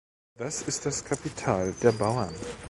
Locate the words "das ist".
0.35-0.87